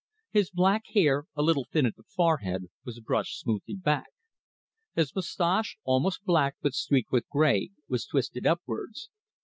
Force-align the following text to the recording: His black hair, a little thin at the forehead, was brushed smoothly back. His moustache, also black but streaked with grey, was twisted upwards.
His 0.31 0.49
black 0.49 0.81
hair, 0.95 1.25
a 1.35 1.43
little 1.43 1.67
thin 1.71 1.85
at 1.85 1.95
the 1.95 2.01
forehead, 2.01 2.69
was 2.83 2.99
brushed 2.99 3.37
smoothly 3.39 3.75
back. 3.75 4.07
His 4.95 5.13
moustache, 5.13 5.77
also 5.83 6.17
black 6.25 6.55
but 6.63 6.73
streaked 6.73 7.11
with 7.11 7.29
grey, 7.29 7.69
was 7.87 8.07
twisted 8.07 8.47
upwards. 8.47 9.11